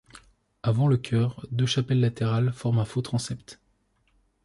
Avant 0.63 0.87
le 0.87 0.97
chœur, 0.97 1.45
deux 1.51 1.67
chapelles 1.67 1.99
latérales 1.99 2.53
forment 2.53 2.79
un 2.79 2.85
faux 2.85 3.03
transept. 3.03 3.59